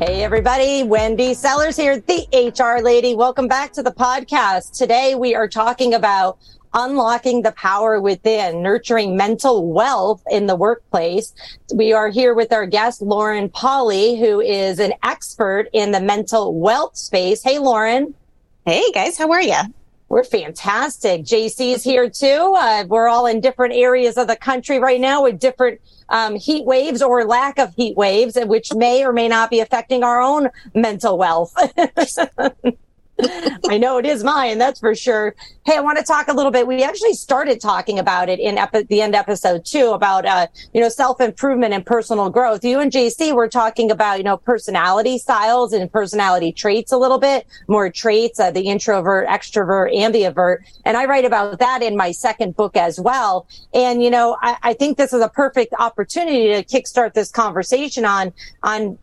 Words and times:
Hey, 0.00 0.22
everybody. 0.22 0.84
Wendy 0.84 1.34
Sellers 1.34 1.76
here, 1.76 1.98
the 1.98 2.24
HR 2.32 2.80
lady. 2.84 3.16
Welcome 3.16 3.48
back 3.48 3.72
to 3.72 3.82
the 3.82 3.90
podcast. 3.90 4.78
Today 4.78 5.16
we 5.16 5.34
are 5.34 5.48
talking 5.48 5.92
about 5.92 6.38
unlocking 6.72 7.42
the 7.42 7.50
power 7.50 8.00
within, 8.00 8.62
nurturing 8.62 9.16
mental 9.16 9.72
wealth 9.72 10.22
in 10.30 10.46
the 10.46 10.54
workplace. 10.54 11.34
We 11.74 11.92
are 11.94 12.10
here 12.10 12.32
with 12.32 12.52
our 12.52 12.64
guest, 12.64 13.02
Lauren 13.02 13.48
Polly, 13.48 14.20
who 14.20 14.40
is 14.40 14.78
an 14.78 14.92
expert 15.02 15.68
in 15.72 15.90
the 15.90 16.00
mental 16.00 16.54
wealth 16.54 16.96
space. 16.96 17.42
Hey, 17.42 17.58
Lauren. 17.58 18.14
Hey, 18.64 18.92
guys. 18.92 19.18
How 19.18 19.32
are 19.32 19.42
you? 19.42 19.58
We're 20.08 20.24
fantastic. 20.24 21.22
JC 21.22 21.74
is 21.74 21.84
here 21.84 22.08
too. 22.08 22.54
Uh, 22.56 22.84
we're 22.88 23.08
all 23.08 23.26
in 23.26 23.40
different 23.40 23.74
areas 23.74 24.16
of 24.16 24.26
the 24.26 24.36
country 24.36 24.78
right 24.78 25.00
now 25.00 25.24
with 25.24 25.38
different 25.38 25.80
um, 26.08 26.34
heat 26.34 26.64
waves 26.64 27.02
or 27.02 27.24
lack 27.24 27.58
of 27.58 27.74
heat 27.74 27.96
waves, 27.96 28.38
which 28.46 28.74
may 28.74 29.04
or 29.04 29.12
may 29.12 29.28
not 29.28 29.50
be 29.50 29.60
affecting 29.60 30.02
our 30.02 30.20
own 30.20 30.48
mental 30.74 31.18
wealth. 31.18 31.54
I 33.68 33.78
know 33.78 33.98
it 33.98 34.06
is 34.06 34.22
mine, 34.22 34.58
that's 34.58 34.80
for 34.80 34.94
sure. 34.94 35.34
Hey, 35.64 35.76
I 35.76 35.80
want 35.80 35.98
to 35.98 36.04
talk 36.04 36.28
a 36.28 36.32
little 36.32 36.52
bit. 36.52 36.66
We 36.66 36.82
actually 36.82 37.14
started 37.14 37.60
talking 37.60 37.98
about 37.98 38.28
it 38.28 38.38
in 38.38 38.58
epi- 38.58 38.84
the 38.84 39.00
end 39.00 39.14
episode 39.14 39.64
two 39.64 39.90
about, 39.90 40.24
uh, 40.24 40.46
you 40.72 40.80
know, 40.80 40.88
self 40.88 41.20
improvement 41.20 41.74
and 41.74 41.84
personal 41.84 42.30
growth. 42.30 42.64
You 42.64 42.78
and 42.78 42.92
JC 42.92 43.34
were 43.34 43.48
talking 43.48 43.90
about, 43.90 44.18
you 44.18 44.24
know, 44.24 44.36
personality 44.36 45.18
styles 45.18 45.72
and 45.72 45.90
personality 45.90 46.52
traits 46.52 46.92
a 46.92 46.96
little 46.96 47.18
bit, 47.18 47.46
more 47.66 47.90
traits, 47.90 48.38
uh, 48.38 48.50
the 48.50 48.62
introvert, 48.62 49.26
extrovert, 49.28 49.94
ambivert. 49.94 50.58
And 50.84 50.96
I 50.96 51.06
write 51.06 51.24
about 51.24 51.58
that 51.58 51.82
in 51.82 51.96
my 51.96 52.12
second 52.12 52.56
book 52.56 52.76
as 52.76 53.00
well. 53.00 53.48
And, 53.74 54.02
you 54.02 54.10
know, 54.10 54.36
I, 54.40 54.56
I 54.62 54.72
think 54.74 54.96
this 54.96 55.12
is 55.12 55.22
a 55.22 55.28
perfect 55.28 55.74
opportunity 55.78 56.48
to 56.48 56.62
kickstart 56.62 57.14
this 57.14 57.30
conversation 57.30 58.04
on, 58.04 58.32
on 58.62 58.98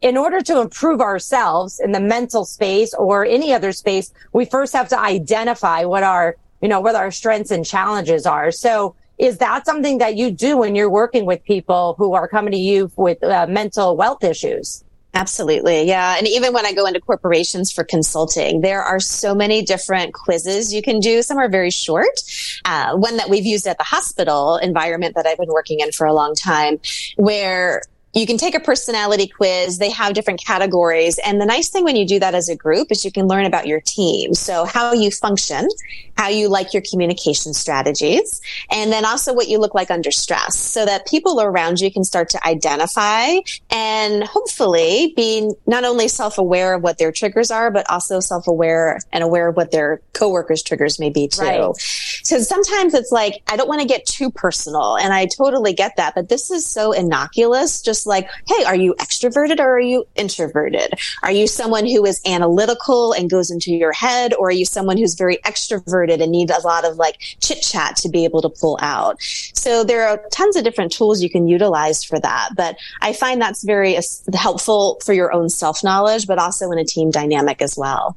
in 0.00 0.16
order 0.16 0.40
to 0.40 0.60
improve 0.60 1.00
ourselves 1.00 1.80
in 1.80 1.92
the 1.92 2.00
mental 2.00 2.44
space 2.44 2.94
or 2.94 3.24
any 3.24 3.52
other 3.52 3.72
space, 3.72 4.12
we 4.32 4.44
first 4.44 4.72
have 4.72 4.88
to 4.88 4.98
identify 4.98 5.84
what 5.84 6.02
our, 6.02 6.36
you 6.62 6.68
know, 6.68 6.80
what 6.80 6.94
our 6.94 7.10
strengths 7.10 7.50
and 7.50 7.64
challenges 7.66 8.26
are. 8.26 8.50
So 8.50 8.94
is 9.18 9.38
that 9.38 9.66
something 9.66 9.98
that 9.98 10.16
you 10.16 10.30
do 10.30 10.56
when 10.56 10.74
you're 10.74 10.90
working 10.90 11.26
with 11.26 11.44
people 11.44 11.94
who 11.98 12.14
are 12.14 12.26
coming 12.26 12.52
to 12.52 12.58
you 12.58 12.90
with 12.96 13.22
uh, 13.22 13.46
mental 13.48 13.96
wealth 13.96 14.24
issues? 14.24 14.82
Absolutely. 15.12 15.88
Yeah. 15.88 16.16
And 16.16 16.26
even 16.28 16.52
when 16.52 16.64
I 16.64 16.72
go 16.72 16.86
into 16.86 17.00
corporations 17.00 17.72
for 17.72 17.82
consulting, 17.82 18.60
there 18.60 18.82
are 18.82 19.00
so 19.00 19.34
many 19.34 19.60
different 19.60 20.14
quizzes 20.14 20.72
you 20.72 20.82
can 20.82 21.00
do. 21.00 21.20
Some 21.20 21.36
are 21.36 21.48
very 21.48 21.70
short. 21.70 22.22
Uh, 22.64 22.94
one 22.96 23.16
that 23.16 23.28
we've 23.28 23.44
used 23.44 23.66
at 23.66 23.76
the 23.76 23.84
hospital 23.84 24.56
environment 24.56 25.16
that 25.16 25.26
I've 25.26 25.38
been 25.38 25.48
working 25.48 25.80
in 25.80 25.90
for 25.90 26.06
a 26.06 26.14
long 26.14 26.34
time, 26.34 26.78
where 27.16 27.82
you 28.12 28.26
can 28.26 28.36
take 28.38 28.54
a 28.54 28.60
personality 28.60 29.28
quiz. 29.28 29.78
They 29.78 29.90
have 29.90 30.14
different 30.14 30.44
categories. 30.44 31.18
And 31.24 31.40
the 31.40 31.46
nice 31.46 31.68
thing 31.68 31.84
when 31.84 31.96
you 31.96 32.06
do 32.06 32.18
that 32.18 32.34
as 32.34 32.48
a 32.48 32.56
group 32.56 32.90
is 32.90 33.04
you 33.04 33.12
can 33.12 33.28
learn 33.28 33.44
about 33.44 33.66
your 33.66 33.80
team. 33.80 34.34
So 34.34 34.64
how 34.64 34.92
you 34.92 35.10
function, 35.10 35.68
how 36.16 36.28
you 36.28 36.48
like 36.48 36.74
your 36.74 36.82
communication 36.90 37.54
strategies, 37.54 38.40
and 38.70 38.92
then 38.92 39.04
also 39.04 39.32
what 39.32 39.48
you 39.48 39.58
look 39.58 39.74
like 39.74 39.90
under 39.90 40.10
stress 40.10 40.58
so 40.58 40.84
that 40.84 41.06
people 41.06 41.40
around 41.40 41.80
you 41.80 41.92
can 41.92 42.02
start 42.02 42.28
to 42.30 42.46
identify 42.46 43.36
and 43.70 44.24
hopefully 44.24 45.12
be 45.16 45.52
not 45.66 45.84
only 45.84 46.08
self-aware 46.08 46.74
of 46.74 46.82
what 46.82 46.98
their 46.98 47.12
triggers 47.12 47.50
are, 47.50 47.70
but 47.70 47.88
also 47.88 48.18
self-aware 48.18 48.98
and 49.12 49.22
aware 49.22 49.48
of 49.48 49.56
what 49.56 49.70
their 49.70 50.02
coworkers 50.14 50.62
triggers 50.62 50.98
may 50.98 51.10
be 51.10 51.28
too. 51.28 51.42
Right. 51.42 51.76
So 52.22 52.38
sometimes 52.40 52.92
it's 52.94 53.12
like, 53.12 53.40
I 53.46 53.56
don't 53.56 53.68
want 53.68 53.82
to 53.82 53.88
get 53.88 54.04
too 54.04 54.30
personal 54.30 54.96
and 54.96 55.12
I 55.12 55.26
totally 55.26 55.72
get 55.72 55.96
that, 55.96 56.14
but 56.14 56.28
this 56.28 56.50
is 56.50 56.66
so 56.66 56.92
innocuous. 56.92 57.80
Just 57.80 57.99
just 58.00 58.06
like, 58.06 58.30
hey, 58.46 58.64
are 58.64 58.76
you 58.76 58.94
extroverted 58.94 59.60
or 59.60 59.76
are 59.76 59.80
you 59.80 60.06
introverted? 60.14 60.94
Are 61.22 61.30
you 61.30 61.46
someone 61.46 61.84
who 61.86 62.04
is 62.06 62.20
analytical 62.26 63.12
and 63.12 63.28
goes 63.28 63.50
into 63.50 63.72
your 63.72 63.92
head, 63.92 64.32
or 64.34 64.48
are 64.48 64.52
you 64.52 64.64
someone 64.64 64.96
who's 64.96 65.14
very 65.14 65.36
extroverted 65.38 66.22
and 66.22 66.32
needs 66.32 66.50
a 66.50 66.66
lot 66.66 66.84
of 66.84 66.96
like 66.96 67.18
chit 67.40 67.60
chat 67.62 67.96
to 67.96 68.08
be 68.08 68.24
able 68.24 68.40
to 68.42 68.48
pull 68.48 68.78
out? 68.80 69.20
So 69.20 69.84
there 69.84 70.08
are 70.08 70.22
tons 70.32 70.56
of 70.56 70.64
different 70.64 70.92
tools 70.92 71.22
you 71.22 71.28
can 71.28 71.46
utilize 71.46 72.02
for 72.02 72.18
that. 72.20 72.50
But 72.56 72.76
I 73.02 73.12
find 73.12 73.40
that's 73.40 73.64
very 73.64 73.98
helpful 74.34 74.98
for 75.04 75.12
your 75.12 75.32
own 75.32 75.50
self 75.50 75.84
knowledge, 75.84 76.26
but 76.26 76.38
also 76.38 76.70
in 76.70 76.78
a 76.78 76.84
team 76.84 77.10
dynamic 77.10 77.60
as 77.60 77.76
well. 77.76 78.16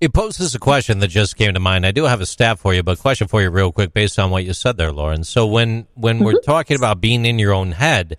It 0.00 0.12
poses 0.12 0.54
a 0.54 0.60
question 0.60 1.00
that 1.00 1.08
just 1.08 1.36
came 1.36 1.54
to 1.54 1.60
mind. 1.60 1.84
I 1.84 1.90
do 1.90 2.04
have 2.04 2.20
a 2.20 2.26
stat 2.26 2.60
for 2.60 2.72
you, 2.72 2.84
but 2.84 3.00
question 3.00 3.26
for 3.26 3.42
you 3.42 3.50
real 3.50 3.72
quick 3.72 3.92
based 3.92 4.16
on 4.16 4.30
what 4.30 4.44
you 4.44 4.52
said 4.52 4.76
there, 4.76 4.92
Lauren. 4.92 5.24
So 5.24 5.44
when 5.46 5.88
when 5.94 6.16
mm-hmm. 6.16 6.24
we're 6.24 6.40
talking 6.40 6.76
about 6.76 7.00
being 7.00 7.24
in 7.24 7.40
your 7.40 7.52
own 7.52 7.72
head, 7.72 8.16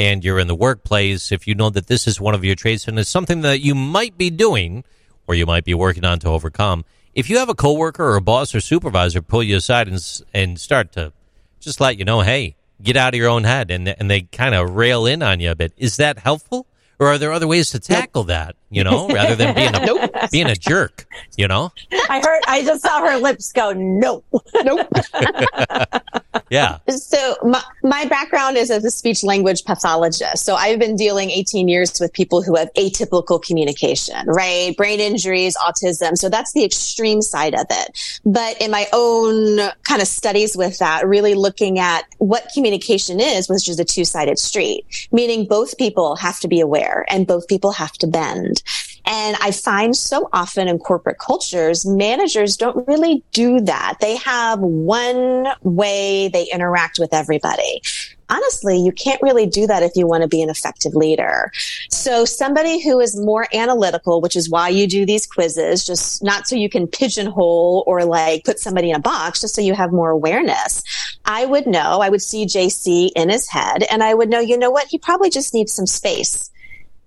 and 0.00 0.24
you're 0.24 0.38
in 0.38 0.46
the 0.46 0.54
workplace, 0.54 1.30
if 1.30 1.46
you 1.46 1.54
know 1.54 1.68
that 1.68 1.86
this 1.86 2.06
is 2.06 2.18
one 2.18 2.34
of 2.34 2.42
your 2.42 2.54
traits 2.54 2.88
and 2.88 2.98
it's 2.98 3.10
something 3.10 3.42
that 3.42 3.60
you 3.60 3.74
might 3.74 4.16
be 4.16 4.30
doing 4.30 4.82
or 5.26 5.34
you 5.34 5.44
might 5.44 5.62
be 5.62 5.74
working 5.74 6.06
on 6.06 6.18
to 6.18 6.26
overcome, 6.26 6.86
if 7.14 7.28
you 7.28 7.36
have 7.36 7.50
a 7.50 7.54
coworker 7.54 8.02
or 8.02 8.16
a 8.16 8.22
boss 8.22 8.54
or 8.54 8.60
supervisor 8.60 9.20
pull 9.20 9.42
you 9.42 9.58
aside 9.58 9.88
and, 9.88 10.00
and 10.32 10.58
start 10.58 10.90
to 10.92 11.12
just 11.60 11.82
let 11.82 11.98
you 11.98 12.06
know, 12.06 12.22
hey, 12.22 12.56
get 12.82 12.96
out 12.96 13.12
of 13.12 13.18
your 13.18 13.28
own 13.28 13.44
head, 13.44 13.70
and, 13.70 13.86
and 13.86 14.10
they 14.10 14.22
kind 14.22 14.54
of 14.54 14.70
rail 14.70 15.04
in 15.04 15.22
on 15.22 15.38
you 15.38 15.50
a 15.50 15.54
bit, 15.54 15.74
is 15.76 15.98
that 15.98 16.18
helpful? 16.18 16.66
Or 16.98 17.08
are 17.08 17.18
there 17.18 17.32
other 17.32 17.46
ways 17.46 17.68
to 17.72 17.78
tackle 17.78 18.22
nope. 18.22 18.28
that, 18.28 18.56
you 18.70 18.82
know, 18.82 19.06
rather 19.08 19.36
than 19.36 19.54
being 19.54 19.74
a, 19.74 19.80
nope. 19.86 20.10
being 20.30 20.46
a 20.46 20.56
jerk, 20.56 21.04
you 21.36 21.46
know? 21.46 21.72
I 22.08 22.20
heard, 22.24 22.40
I 22.48 22.64
just 22.64 22.80
saw 22.80 23.06
her 23.06 23.18
lips 23.18 23.52
go, 23.52 23.72
nope. 23.72 24.24
Nope. 24.64 24.88
yeah. 26.50 26.78
So 26.88 27.36
my, 27.42 27.62
my 27.82 28.04
background 28.06 28.56
is 28.56 28.70
as 28.70 28.84
a 28.84 28.90
speech 28.90 29.22
language 29.22 29.64
pathologist. 29.64 30.44
So 30.44 30.54
I've 30.54 30.78
been 30.78 30.96
dealing 30.96 31.30
18 31.30 31.68
years 31.68 31.98
with 32.00 32.12
people 32.12 32.42
who 32.42 32.56
have 32.56 32.72
atypical 32.74 33.42
communication, 33.42 34.26
right? 34.26 34.76
Brain 34.76 35.00
injuries, 35.00 35.56
autism. 35.56 36.16
So 36.16 36.28
that's 36.28 36.52
the 36.52 36.64
extreme 36.64 37.22
side 37.22 37.54
of 37.54 37.66
it. 37.70 38.20
But 38.24 38.60
in 38.60 38.70
my 38.70 38.86
own 38.92 39.70
kind 39.82 40.00
of 40.00 40.08
studies 40.08 40.56
with 40.56 40.78
that, 40.78 41.06
really 41.06 41.34
looking 41.34 41.78
at 41.78 42.04
what 42.18 42.48
communication 42.54 43.20
is, 43.20 43.48
which 43.48 43.68
is 43.68 43.78
a 43.78 43.84
two 43.84 44.04
sided 44.04 44.38
street, 44.38 45.08
meaning 45.12 45.46
both 45.46 45.78
people 45.78 46.16
have 46.16 46.40
to 46.40 46.48
be 46.48 46.60
aware 46.60 47.04
and 47.08 47.26
both 47.26 47.48
people 47.48 47.72
have 47.72 47.92
to 47.92 48.06
bend. 48.06 48.62
And 49.12 49.36
I 49.40 49.50
find 49.50 49.96
so 49.96 50.28
often 50.32 50.68
in 50.68 50.78
corporate 50.78 51.18
cultures, 51.18 51.84
managers 51.84 52.56
don't 52.56 52.86
really 52.86 53.24
do 53.32 53.60
that. 53.62 53.96
They 54.00 54.16
have 54.16 54.60
one 54.60 55.48
way 55.62 56.28
they 56.28 56.46
interact 56.52 57.00
with 57.00 57.12
everybody 57.12 57.82
honestly, 58.30 58.78
you 58.78 58.92
can't 58.92 59.20
really 59.20 59.46
do 59.46 59.66
that 59.66 59.82
if 59.82 59.92
you 59.96 60.06
want 60.06 60.22
to 60.22 60.28
be 60.28 60.40
an 60.40 60.48
effective 60.48 60.94
leader. 60.94 61.50
So 61.90 62.24
somebody 62.24 62.82
who 62.82 63.00
is 63.00 63.18
more 63.18 63.46
analytical, 63.52 64.20
which 64.20 64.36
is 64.36 64.48
why 64.48 64.68
you 64.68 64.86
do 64.86 65.04
these 65.04 65.26
quizzes, 65.26 65.84
just 65.84 66.22
not 66.22 66.46
so 66.46 66.56
you 66.56 66.70
can 66.70 66.86
pigeonhole 66.86 67.84
or 67.86 68.04
like 68.04 68.44
put 68.44 68.58
somebody 68.58 68.90
in 68.90 68.96
a 68.96 69.00
box, 69.00 69.40
just 69.40 69.54
so 69.54 69.60
you 69.60 69.74
have 69.74 69.92
more 69.92 70.10
awareness. 70.10 70.82
I 71.24 71.44
would 71.44 71.66
know, 71.66 72.00
I 72.00 72.08
would 72.08 72.22
see 72.22 72.46
JC 72.46 73.10
in 73.14 73.28
his 73.28 73.48
head 73.48 73.82
and 73.90 74.02
I 74.02 74.14
would 74.14 74.30
know, 74.30 74.40
you 74.40 74.56
know 74.56 74.70
what? 74.70 74.86
He 74.88 74.98
probably 74.98 75.30
just 75.30 75.52
needs 75.52 75.72
some 75.72 75.86
space. 75.86 76.50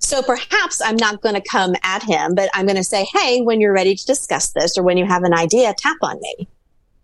So 0.04 0.22
perhaps 0.22 0.82
I'm 0.82 0.98
not 0.98 1.22
going 1.22 1.36
to 1.36 1.42
come 1.42 1.76
at 1.82 2.04
him, 2.04 2.36
but 2.36 2.50
I'm 2.54 2.66
going 2.66 2.78
to 2.78 2.84
say, 2.84 3.08
Hey, 3.14 3.42
when 3.42 3.62
you're 3.62 3.74
ready 3.74 3.96
to 3.96 4.06
discuss 4.06 4.52
this 4.52 4.78
or 4.78 4.84
when 4.84 4.98
you 4.98 5.06
have 5.06 5.24
an 5.24 5.34
idea, 5.34 5.74
tap 5.78 5.98
on 6.02 6.20
me. 6.20 6.48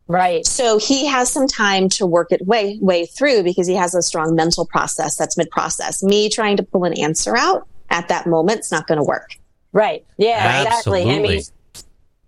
Right. 0.08 0.46
So 0.46 0.80
he 0.80 1.06
has 1.06 1.32
some 1.32 1.48
time 1.48 1.88
to 1.90 2.06
work 2.06 2.32
it 2.32 2.46
way, 2.46 2.80
way 2.82 3.06
through 3.06 3.44
because 3.44 3.68
he 3.68 3.76
has 3.76 3.94
a 3.94 4.02
strong 4.02 4.36
mental 4.36 4.66
process 4.66 5.16
that's 5.16 5.38
mid 5.38 5.50
process. 5.52 6.04
Me 6.04 6.30
trying 6.30 6.58
to 6.58 6.64
pull 6.64 6.84
an 6.84 6.94
answer 6.94 7.38
out 7.38 7.68
at 7.90 8.08
that 8.08 8.26
moment, 8.26 8.60
it's 8.60 8.72
not 8.72 8.88
going 8.88 8.98
to 8.98 9.04
work. 9.04 9.36
Right. 9.72 10.04
Yeah, 10.18 10.66
Absolutely. 10.68 11.02
exactly. 11.02 11.16
I 11.16 11.22
mean, 11.22 11.42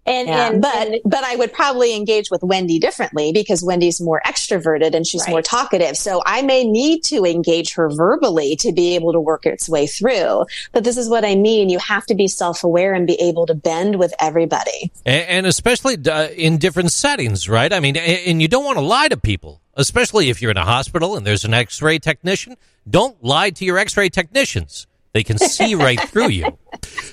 and, 0.05 0.27
yeah. 0.27 0.49
and 0.49 0.61
but 0.61 0.75
and, 0.75 0.99
but 1.05 1.23
I 1.23 1.35
would 1.35 1.53
probably 1.53 1.95
engage 1.95 2.31
with 2.31 2.41
Wendy 2.43 2.79
differently 2.79 3.31
because 3.31 3.63
Wendy's 3.63 4.01
more 4.01 4.21
extroverted 4.25 4.95
and 4.95 5.05
she's 5.05 5.21
right. 5.21 5.31
more 5.31 5.41
talkative. 5.41 5.95
So 5.95 6.21
I 6.25 6.41
may 6.41 6.63
need 6.63 7.03
to 7.05 7.23
engage 7.23 7.73
her 7.73 7.89
verbally 7.89 8.55
to 8.57 8.71
be 8.71 8.95
able 8.95 9.13
to 9.13 9.19
work 9.19 9.45
its 9.45 9.69
way 9.69 9.87
through. 9.87 10.45
But 10.71 10.83
this 10.83 10.97
is 10.97 11.09
what 11.09 11.23
I 11.23 11.35
mean. 11.35 11.69
You 11.69 11.79
have 11.79 12.05
to 12.07 12.15
be 12.15 12.27
self-aware 12.27 12.93
and 12.93 13.05
be 13.05 13.15
able 13.21 13.45
to 13.45 13.53
bend 13.53 13.99
with 13.99 14.13
everybody. 14.19 14.91
And, 15.05 15.27
and 15.29 15.45
especially 15.45 15.97
uh, 16.09 16.29
in 16.29 16.57
different 16.57 16.91
settings, 16.91 17.47
right? 17.47 17.71
I 17.71 17.79
mean, 17.79 17.97
and 17.97 18.41
you 18.41 18.47
don't 18.47 18.65
want 18.65 18.77
to 18.77 18.83
lie 18.83 19.07
to 19.07 19.17
people, 19.17 19.61
especially 19.75 20.29
if 20.29 20.41
you're 20.41 20.51
in 20.51 20.57
a 20.57 20.65
hospital 20.65 21.15
and 21.15 21.25
there's 21.25 21.45
an 21.45 21.53
x-ray 21.53 21.99
technician. 21.99 22.57
Don't 22.89 23.23
lie 23.23 23.51
to 23.51 23.65
your 23.65 23.77
x-ray 23.77 24.09
technicians 24.09 24.87
They 25.13 25.23
can 25.23 25.37
see 25.37 25.75
right 25.75 25.99
through 25.99 26.29
you. 26.29 26.57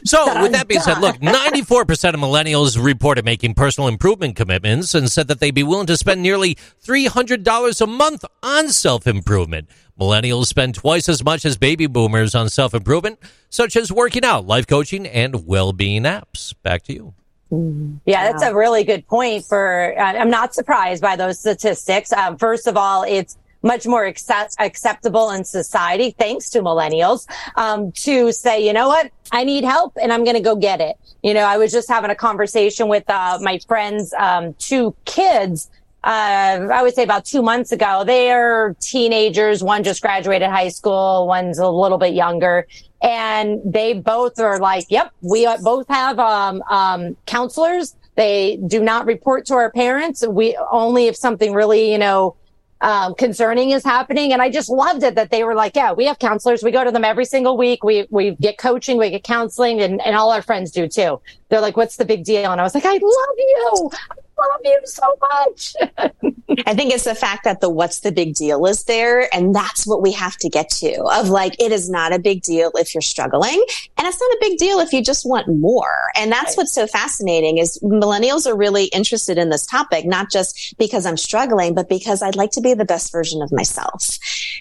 So, 0.04 0.40
with 0.42 0.52
that 0.52 0.68
being 0.68 0.80
said, 0.80 0.98
look, 0.98 1.16
94% 1.16 2.14
of 2.14 2.20
millennials 2.20 2.82
reported 2.82 3.24
making 3.24 3.54
personal 3.54 3.88
improvement 3.88 4.36
commitments 4.36 4.94
and 4.94 5.10
said 5.10 5.28
that 5.28 5.40
they'd 5.40 5.54
be 5.54 5.64
willing 5.64 5.86
to 5.86 5.96
spend 5.96 6.22
nearly 6.22 6.56
$300 6.84 7.80
a 7.80 7.86
month 7.86 8.24
on 8.42 8.68
self 8.68 9.06
improvement. 9.06 9.68
Millennials 9.98 10.46
spend 10.46 10.76
twice 10.76 11.08
as 11.08 11.24
much 11.24 11.44
as 11.44 11.56
baby 11.56 11.86
boomers 11.86 12.34
on 12.34 12.48
self 12.48 12.72
improvement, 12.72 13.18
such 13.50 13.74
as 13.74 13.90
working 13.90 14.24
out, 14.24 14.46
life 14.46 14.66
coaching, 14.66 15.06
and 15.06 15.46
well 15.46 15.72
being 15.72 16.04
apps. 16.04 16.54
Back 16.62 16.82
to 16.84 16.92
you. 16.92 17.14
Yeah, 17.50 18.30
that's 18.30 18.42
a 18.42 18.54
really 18.54 18.84
good 18.84 19.06
point. 19.08 19.44
For 19.44 19.98
I'm 19.98 20.30
not 20.30 20.54
surprised 20.54 21.02
by 21.02 21.16
those 21.16 21.40
statistics. 21.40 22.12
Um, 22.12 22.36
first 22.36 22.66
of 22.68 22.76
all, 22.76 23.02
it's 23.02 23.38
much 23.62 23.86
more 23.86 24.04
accept- 24.04 24.56
acceptable 24.58 25.30
in 25.30 25.44
society, 25.44 26.14
thanks 26.18 26.50
to 26.50 26.60
millennials, 26.60 27.26
um, 27.56 27.92
to 27.92 28.32
say, 28.32 28.64
you 28.64 28.72
know 28.72 28.88
what, 28.88 29.10
I 29.32 29.44
need 29.44 29.64
help 29.64 29.96
and 30.00 30.12
I'm 30.12 30.24
going 30.24 30.36
to 30.36 30.42
go 30.42 30.56
get 30.56 30.80
it. 30.80 30.96
You 31.22 31.34
know, 31.34 31.44
I 31.44 31.56
was 31.56 31.72
just 31.72 31.88
having 31.88 32.10
a 32.10 32.14
conversation 32.14 32.88
with 32.88 33.08
uh, 33.10 33.38
my 33.42 33.58
friends, 33.66 34.14
um, 34.14 34.54
two 34.54 34.94
kids. 35.04 35.70
Uh, 36.04 36.68
I 36.72 36.82
would 36.82 36.94
say 36.94 37.02
about 37.02 37.24
two 37.24 37.42
months 37.42 37.72
ago, 37.72 38.04
they're 38.06 38.76
teenagers. 38.80 39.62
One 39.64 39.82
just 39.82 40.00
graduated 40.00 40.48
high 40.48 40.68
school. 40.68 41.26
One's 41.26 41.58
a 41.58 41.68
little 41.68 41.98
bit 41.98 42.14
younger 42.14 42.66
and 43.02 43.60
they 43.64 43.94
both 43.94 44.38
are 44.38 44.58
like, 44.58 44.86
yep, 44.88 45.12
we 45.20 45.48
both 45.62 45.88
have, 45.88 46.18
um, 46.18 46.62
um, 46.70 47.16
counselors. 47.26 47.96
They 48.14 48.58
do 48.66 48.82
not 48.82 49.06
report 49.06 49.46
to 49.46 49.54
our 49.54 49.70
parents. 49.70 50.26
We 50.26 50.58
only 50.72 51.06
if 51.06 51.16
something 51.16 51.52
really, 51.52 51.92
you 51.92 51.98
know, 51.98 52.34
um, 52.80 53.14
concerning 53.14 53.70
is 53.70 53.84
happening. 53.84 54.32
And 54.32 54.40
I 54.40 54.50
just 54.50 54.68
loved 54.68 55.02
it 55.02 55.14
that 55.16 55.30
they 55.30 55.44
were 55.44 55.54
like, 55.54 55.74
yeah, 55.76 55.92
we 55.92 56.04
have 56.06 56.18
counselors. 56.18 56.62
We 56.62 56.70
go 56.70 56.84
to 56.84 56.90
them 56.90 57.04
every 57.04 57.24
single 57.24 57.56
week. 57.56 57.82
We, 57.82 58.06
we 58.10 58.32
get 58.36 58.58
coaching, 58.58 58.98
we 58.98 59.10
get 59.10 59.24
counseling 59.24 59.80
and, 59.80 60.00
and 60.02 60.16
all 60.16 60.30
our 60.30 60.42
friends 60.42 60.70
do 60.70 60.88
too. 60.88 61.20
They're 61.48 61.60
like, 61.60 61.76
what's 61.76 61.96
the 61.96 62.04
big 62.04 62.24
deal? 62.24 62.52
And 62.52 62.60
I 62.60 62.64
was 62.64 62.74
like, 62.74 62.84
I 62.86 62.92
love 62.92 63.00
you. 63.02 63.90
I 64.38 64.46
love 64.46 64.60
you 64.64 64.80
so 64.84 65.18
much. 65.20 65.74
I 66.66 66.74
think 66.74 66.92
it's 66.92 67.04
the 67.04 67.14
fact 67.14 67.44
that 67.44 67.60
the 67.60 67.70
what's 67.70 68.00
the 68.00 68.12
big 68.12 68.34
deal 68.34 68.64
is 68.66 68.84
there. 68.84 69.32
And 69.34 69.54
that's 69.54 69.86
what 69.86 70.02
we 70.02 70.12
have 70.12 70.36
to 70.38 70.48
get 70.48 70.70
to 70.70 71.02
of 71.12 71.28
like, 71.28 71.54
it 71.58 71.72
is 71.72 71.88
not 71.90 72.12
a 72.12 72.18
big 72.18 72.42
deal 72.42 72.70
if 72.74 72.94
you're 72.94 73.02
struggling. 73.02 73.62
And 73.96 74.06
it's 74.06 74.20
not 74.20 74.30
a 74.30 74.38
big 74.40 74.58
deal 74.58 74.80
if 74.80 74.92
you 74.92 75.02
just 75.02 75.26
want 75.26 75.48
more. 75.48 76.10
And 76.16 76.30
that's 76.30 76.52
right. 76.52 76.58
what's 76.58 76.72
so 76.72 76.86
fascinating 76.86 77.58
is 77.58 77.78
millennials 77.82 78.46
are 78.46 78.56
really 78.56 78.86
interested 78.86 79.38
in 79.38 79.50
this 79.50 79.66
topic, 79.66 80.06
not 80.06 80.30
just 80.30 80.76
because 80.78 81.06
I'm 81.06 81.16
struggling, 81.16 81.74
but 81.74 81.88
because 81.88 82.22
I'd 82.22 82.36
like 82.36 82.50
to 82.52 82.60
be 82.60 82.74
the 82.74 82.84
best 82.84 83.12
version 83.12 83.42
of 83.42 83.52
myself. 83.52 84.18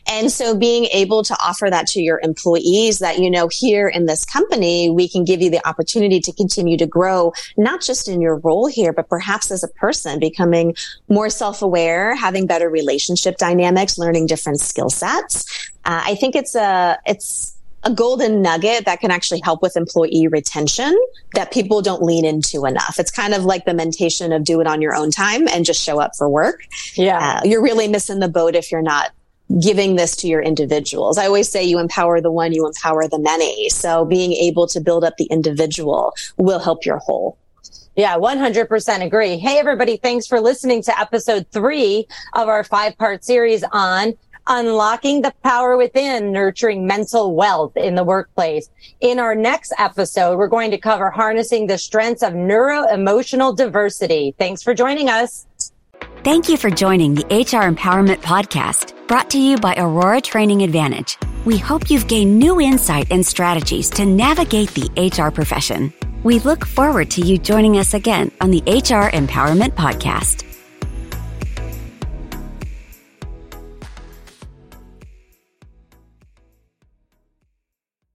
And 0.07 0.31
so 0.31 0.55
being 0.55 0.85
able 0.85 1.23
to 1.23 1.35
offer 1.41 1.69
that 1.69 1.88
to 1.88 2.01
your 2.01 2.19
employees 2.21 3.00
that, 3.00 3.19
you 3.19 3.29
know, 3.29 3.47
here 3.51 3.88
in 3.88 4.05
this 4.05 4.25
company, 4.25 4.89
we 4.89 5.09
can 5.09 5.23
give 5.23 5.41
you 5.41 5.50
the 5.50 5.65
opportunity 5.67 6.19
to 6.21 6.33
continue 6.33 6.77
to 6.77 6.85
grow, 6.85 7.33
not 7.57 7.81
just 7.81 8.07
in 8.07 8.21
your 8.21 8.38
role 8.38 8.67
here, 8.67 8.93
but 8.93 9.09
perhaps 9.09 9.51
as 9.51 9.63
a 9.63 9.67
person 9.67 10.19
becoming 10.19 10.75
more 11.09 11.29
self-aware, 11.88 12.16
having 12.16 12.48
better 12.48 12.69
relationship 12.69 13.38
dynamics, 13.38 13.98
learning 13.98 14.28
different 14.28 14.60
skill 14.60 14.89
sets. 14.89 15.45
Uh, 15.86 16.01
I 16.06 16.16
think 16.16 16.36
it's 16.36 16.56
a, 16.56 17.00
it's, 17.06 17.54
a 17.84 17.92
golden 17.94 18.42
nugget 18.42 18.86
that 18.86 19.00
can 19.00 19.12
actually 19.12 19.39
help 19.45 19.62
with 19.62 19.78
employee 19.78 20.28
retention 20.28 20.98
that 21.36 21.54
people 21.54 21.81
don't 21.81 22.01
lean 22.01 22.25
into 22.25 22.66
enough. 22.66 23.00
It's 23.00 23.12
kind 23.12 23.36
of 23.36 23.45
like 23.45 23.66
the 23.66 23.74
mentation 23.74 24.34
of 24.34 24.44
do 24.44 24.60
it 24.60 24.68
on 24.68 24.81
your 24.81 24.95
own 24.95 25.12
time 25.12 25.48
and 25.48 25.63
just 25.63 25.81
show 25.81 26.01
up 26.01 26.12
for 26.18 26.28
work. 26.28 26.63
Yeah. 26.95 27.19
Uh, 27.19 27.42
you're 27.45 27.62
really 27.62 27.88
missing 27.88 28.19
the 28.19 28.28
boat 28.28 28.56
if 28.56 28.72
you're 28.72 28.81
not 28.81 29.12
giving 29.62 29.95
this 29.95 30.16
to 30.18 30.28
your 30.28 30.42
individuals. 30.42 31.19
I 31.19 31.28
always 31.28 31.50
say 31.50 31.63
you 31.63 31.78
empower 31.78 32.19
the 32.19 32.31
one, 32.31 32.51
you 32.51 32.66
empower 32.66 33.07
the 33.07 33.19
many. 33.19 33.69
So 33.69 34.04
being 34.04 34.34
able 34.34 34.68
to 34.68 34.81
build 34.81 35.06
up 35.06 35.16
the 35.18 35.25
individual 35.25 36.13
will 36.36 36.60
help 36.60 36.84
your 36.84 36.98
whole. 36.98 37.38
Yeah, 37.95 38.15
100% 38.17 39.03
agree. 39.03 39.37
Hey, 39.37 39.57
everybody. 39.57 39.97
Thanks 39.97 40.27
for 40.27 40.39
listening 40.39 40.83
to 40.83 40.99
episode 40.99 41.47
three 41.51 42.07
of 42.33 42.47
our 42.47 42.63
five 42.63 42.97
part 42.97 43.23
series 43.23 43.63
on 43.71 44.13
unlocking 44.47 45.21
the 45.21 45.33
power 45.43 45.77
within, 45.77 46.31
nurturing 46.31 46.87
mental 46.87 47.35
wealth 47.35 47.75
in 47.75 47.95
the 47.95 48.03
workplace. 48.03 48.69
In 49.01 49.19
our 49.19 49.35
next 49.35 49.73
episode, 49.77 50.37
we're 50.37 50.47
going 50.47 50.71
to 50.71 50.77
cover 50.77 51.09
harnessing 51.09 51.67
the 51.67 51.77
strengths 51.77 52.23
of 52.23 52.33
neuro 52.33 52.87
emotional 52.87 53.53
diversity. 53.53 54.35
Thanks 54.37 54.63
for 54.63 54.73
joining 54.73 55.09
us. 55.09 55.45
Thank 56.23 56.49
you 56.49 56.57
for 56.57 56.69
joining 56.69 57.15
the 57.15 57.25
HR 57.25 57.71
Empowerment 57.71 58.17
Podcast, 58.17 58.93
brought 59.07 59.29
to 59.31 59.39
you 59.39 59.57
by 59.57 59.75
Aurora 59.77 60.21
Training 60.21 60.61
Advantage. 60.61 61.17
We 61.45 61.57
hope 61.57 61.89
you've 61.89 62.07
gained 62.07 62.37
new 62.37 62.59
insight 62.59 63.07
and 63.11 63.25
strategies 63.25 63.89
to 63.91 64.05
navigate 64.05 64.69
the 64.71 64.89
HR 64.97 65.31
profession. 65.31 65.93
We 66.27 66.39
look 66.39 66.65
forward 66.65 67.09
to 67.12 67.21
you 67.21 67.38
joining 67.38 67.77
us 67.77 67.94
again 67.94 68.33
on 68.41 68.51
the 68.51 68.62
HR 68.68 69.09
Empowerment 69.15 69.75
Podcast. 69.75 70.46